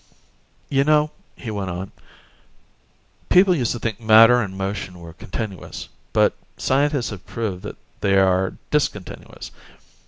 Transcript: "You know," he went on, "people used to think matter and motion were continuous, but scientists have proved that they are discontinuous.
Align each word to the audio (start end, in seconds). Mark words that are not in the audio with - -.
"You 0.67 0.83
know," 0.83 1.11
he 1.35 1.51
went 1.51 1.69
on, 1.69 1.91
"people 3.29 3.53
used 3.53 3.71
to 3.73 3.79
think 3.79 4.01
matter 4.01 4.41
and 4.41 4.57
motion 4.57 4.97
were 4.97 5.13
continuous, 5.13 5.89
but 6.11 6.35
scientists 6.57 7.11
have 7.11 7.23
proved 7.27 7.61
that 7.61 7.77
they 7.99 8.17
are 8.17 8.55
discontinuous. 8.71 9.51